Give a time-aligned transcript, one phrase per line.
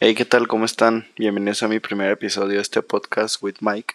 [0.00, 0.48] Hey, ¿qué tal?
[0.48, 1.06] ¿Cómo están?
[1.16, 3.94] Bienvenidos a mi primer episodio de este podcast with Mike.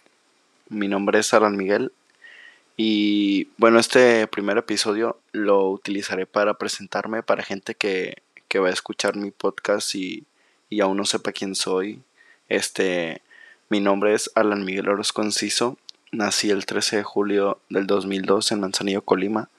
[0.69, 1.91] Mi nombre es Alan Miguel
[2.77, 8.23] y bueno, este primer episodio lo utilizaré para presentarme para gente que,
[8.55, 10.23] va a escuchar mi podcast y,
[10.69, 12.01] y, aún no sepa quién soy.
[12.47, 13.21] Este,
[13.67, 15.77] mi nombre es Alan Miguel Orozco Conciso.
[16.13, 19.49] Nací el 13 de julio del 2002 en Manzanillo, Colima.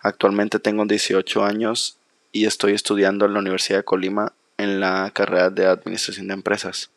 [0.00, 1.96] Actualmente tengo 18 años
[2.32, 6.90] y estoy estudiando en la Universidad de Colima en la carrera de Administración de Empresas.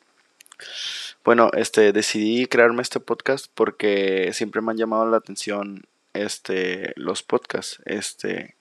[1.23, 7.23] Bueno, este decidí crearme este podcast porque siempre me han llamado la atención este los
[7.23, 7.81] podcasts.
[7.85, 8.55] Este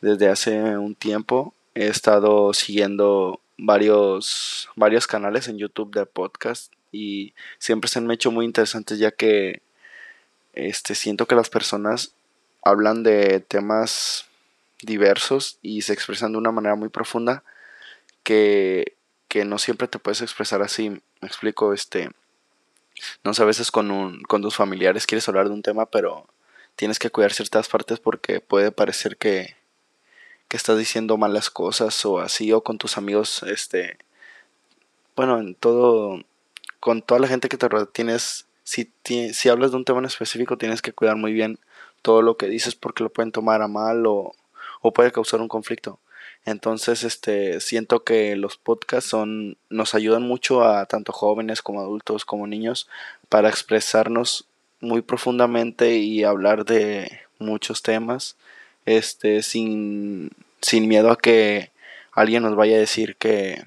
[0.00, 7.34] desde hace un tiempo he estado siguiendo varios varios canales en YouTube de podcast y
[7.58, 9.62] siempre se me han hecho muy interesantes ya que
[10.52, 12.12] este siento que las personas
[12.62, 14.26] hablan de temas
[14.82, 17.44] diversos y se expresan de una manera muy profunda
[18.24, 18.96] que,
[19.46, 20.90] no siempre te puedes expresar así.
[20.90, 22.10] Me explico, este,
[23.22, 26.26] no sé, a veces con, un, con tus familiares quieres hablar de un tema, pero
[26.76, 29.56] tienes que cuidar ciertas partes porque puede parecer que,
[30.48, 33.98] que estás diciendo malas cosas o así, o con tus amigos, este,
[35.16, 36.20] bueno, en todo,
[36.80, 38.92] con toda la gente que te rodea, tienes, si,
[39.32, 41.58] si hablas de un tema en específico, tienes que cuidar muy bien
[42.02, 44.34] todo lo que dices porque lo pueden tomar a mal o,
[44.80, 45.98] o puede causar un conflicto.
[46.46, 52.24] Entonces, este, siento que los podcasts son, nos ayudan mucho a tanto jóvenes como adultos
[52.24, 52.88] como niños
[53.30, 54.46] para expresarnos
[54.80, 58.36] muy profundamente y hablar de muchos temas,
[58.84, 61.70] este, sin, sin miedo a que
[62.12, 63.64] alguien nos vaya a decir que,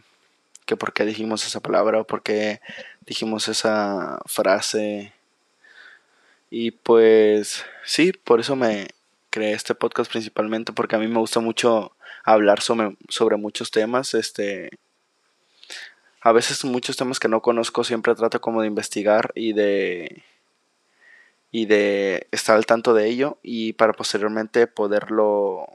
[0.65, 2.61] que por qué dijimos esa palabra o por qué
[3.07, 5.13] dijimos esa frase.
[6.51, 8.87] Y pues sí, por eso me
[9.31, 11.91] creé este podcast principalmente porque a mí me gusta mucho
[12.23, 14.13] hablar sobre, muchos temas.
[14.13, 14.69] Este,
[16.21, 20.23] a veces muchos temas que no conozco siempre trato como de investigar y de
[21.51, 25.67] y de estar al tanto de ello y para posteriormente poderlo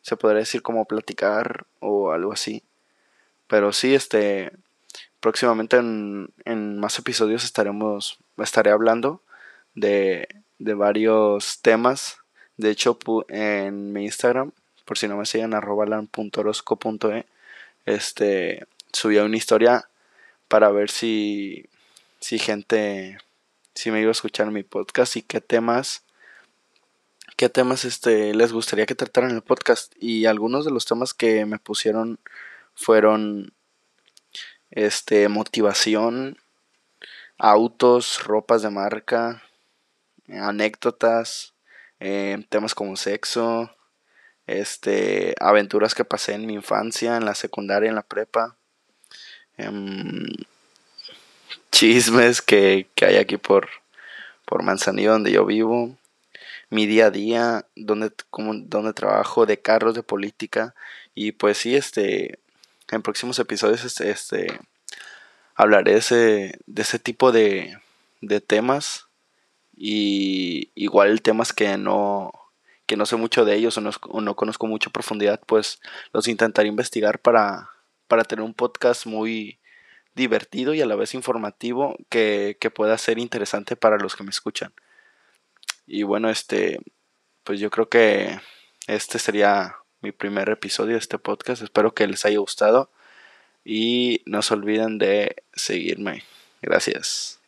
[0.00, 2.62] se podría decir como platicar o algo así
[3.46, 4.52] pero sí este
[5.20, 9.22] próximamente en, en más episodios estaremos estaré hablando
[9.74, 12.18] de, de varios temas
[12.56, 12.98] de hecho
[13.28, 14.52] en mi Instagram
[14.84, 17.26] por si no me siguen, arroba lan.orosco.e,
[17.86, 19.88] este, subí una historia
[20.48, 21.68] para ver si,
[22.20, 23.18] si gente,
[23.74, 26.04] si me iba a escuchar mi podcast y qué temas,
[27.36, 29.92] qué temas este, les gustaría que trataran en el podcast.
[29.98, 32.18] Y algunos de los temas que me pusieron
[32.74, 33.52] fueron,
[34.70, 36.38] este, motivación,
[37.38, 39.42] autos, ropas de marca,
[40.28, 41.54] anécdotas,
[42.00, 43.70] eh, temas como sexo,
[44.46, 48.56] este, aventuras que pasé en mi infancia, en la secundaria, en la prepa,
[49.56, 50.26] em,
[51.72, 53.68] chismes que, hay aquí por,
[54.44, 55.96] por Manzanillo donde yo vivo,
[56.70, 60.74] mi día a día, donde, como, donde trabajo, de carros, de política,
[61.14, 62.38] y pues sí, este,
[62.90, 64.60] en próximos episodios, este, este
[65.54, 67.78] hablaré de ese, de ese tipo de,
[68.20, 69.06] de temas,
[69.76, 72.32] y igual temas que no
[72.86, 73.80] que no sé mucho de ellos o
[74.20, 75.80] no, conozco mucho profundidad, pues
[76.12, 77.70] los intentaré investigar para,
[78.08, 79.58] para tener un podcast muy
[80.14, 84.30] divertido y a la vez informativo que, que pueda ser interesante para los que me
[84.30, 84.72] escuchan.
[85.86, 86.80] Y bueno, este,
[87.42, 88.40] pues yo creo que
[88.86, 91.62] este sería mi primer episodio de este podcast.
[91.62, 92.90] Espero que les haya gustado
[93.64, 96.24] y no se olviden de seguirme.
[96.62, 97.40] Gracias.